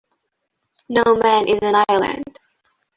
No 0.89 1.03
man 1.15 1.47
is 1.47 1.59
an 1.61 1.75
island. 1.89 2.39